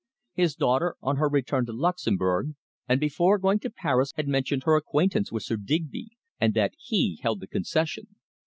His 0.33 0.55
daughter, 0.55 0.95
on 1.03 1.17
her 1.17 1.29
return 1.29 1.67
to 1.67 1.73
Luxemburg, 1.73 2.55
and 2.89 2.99
before 2.99 3.37
going 3.37 3.59
to 3.59 3.69
Paris, 3.69 4.13
had 4.15 4.27
mentioned 4.27 4.63
her 4.63 4.75
acquaintance 4.75 5.31
with 5.31 5.43
Sir 5.43 5.57
Digby, 5.57 6.09
and 6.39 6.55
that 6.55 6.73
he 6.75 7.19
held 7.21 7.39
the 7.39 7.45
concession. 7.45 8.07